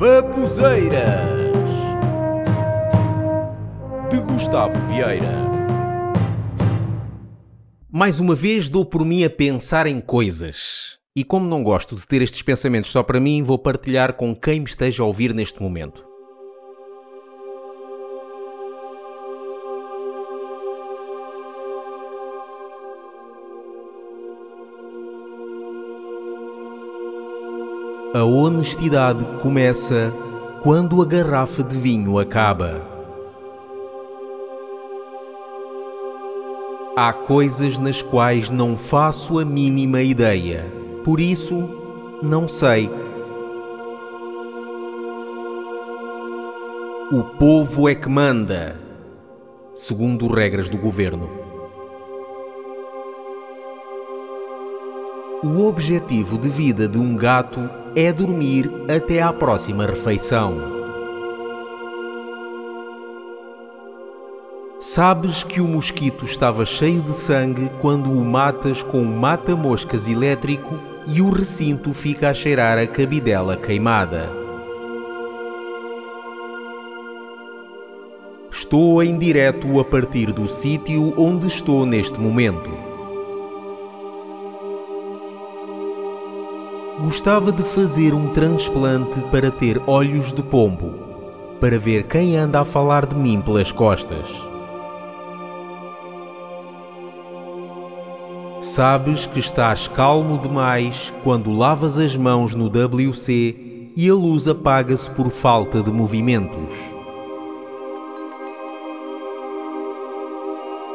[0.00, 1.28] Babuzeiras
[4.10, 5.34] de Gustavo Vieira.
[7.92, 10.96] Mais uma vez dou por mim a pensar em coisas.
[11.14, 14.60] E como não gosto de ter estes pensamentos só para mim, vou partilhar com quem
[14.60, 16.09] me esteja a ouvir neste momento.
[28.12, 30.12] A honestidade começa
[30.64, 32.82] quando a garrafa de vinho acaba.
[36.96, 40.66] Há coisas nas quais não faço a mínima ideia,
[41.04, 41.68] por isso
[42.20, 42.90] não sei.
[47.12, 48.76] O povo é que manda,
[49.72, 51.30] segundo regras do governo.
[55.44, 60.80] O objetivo de vida de um gato é dormir até à próxima refeição.
[64.78, 70.78] Sabes que o mosquito estava cheio de sangue quando o matas com um mata-moscas elétrico
[71.06, 74.30] e o recinto fica a cheirar a cabidela queimada.
[78.50, 82.89] Estou em direto a partir do sítio onde estou neste momento.
[87.02, 90.92] Gostava de fazer um transplante para ter olhos de pombo,
[91.58, 94.28] para ver quem anda a falar de mim pelas costas.
[98.60, 105.08] Sabes que estás calmo demais quando lavas as mãos no WC e a luz apaga-se
[105.08, 106.74] por falta de movimentos.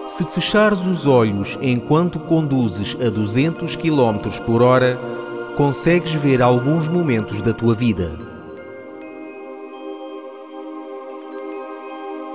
[0.06, 5.15] Se fechares os olhos enquanto conduzes a 200 km por hora,
[5.56, 8.12] consegues ver alguns momentos da tua vida.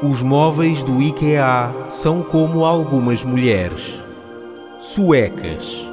[0.03, 3.95] Os móveis do IKEA são como algumas mulheres,
[4.79, 5.87] suecas.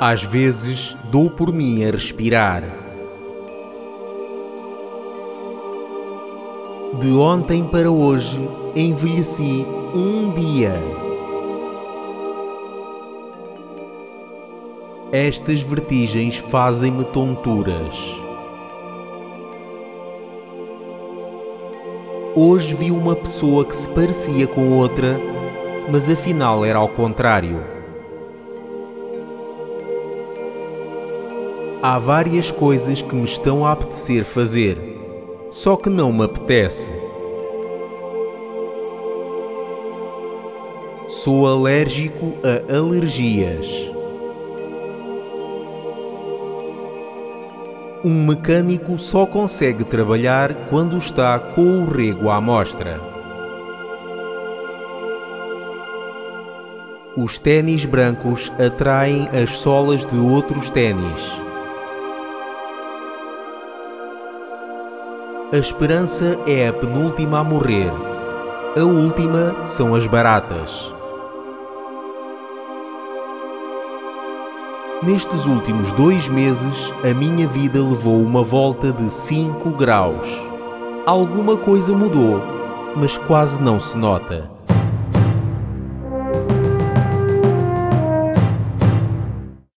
[0.00, 2.64] Às vezes dou por mim a respirar.
[6.98, 8.40] De ontem para hoje
[8.74, 10.72] envelheci um dia.
[15.12, 17.94] Estas vertigens fazem-me tonturas.
[22.34, 25.20] Hoje vi uma pessoa que se parecia com outra,
[25.90, 27.60] mas afinal era ao contrário.
[31.82, 34.78] Há várias coisas que me estão a apetecer fazer,
[35.50, 36.90] só que não me apetece.
[41.06, 43.92] Sou alérgico a alergias.
[48.04, 52.98] Um mecânico só consegue trabalhar quando está com o rego à mostra.
[57.16, 61.30] Os ténis brancos atraem as solas de outros ténis.
[65.52, 67.92] A esperança é a penúltima a morrer.
[68.76, 70.92] A última são as baratas.
[75.04, 80.28] Nestes últimos dois meses, a minha vida levou uma volta de 5 graus.
[81.04, 82.40] Alguma coisa mudou,
[82.94, 84.48] mas quase não se nota.